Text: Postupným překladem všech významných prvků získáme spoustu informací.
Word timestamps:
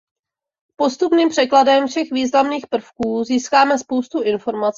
Postupným 0.75 1.29
překladem 1.29 1.87
všech 1.87 2.11
významných 2.11 2.67
prvků 2.67 3.23
získáme 3.23 3.77
spoustu 3.77 4.21
informací. 4.21 4.69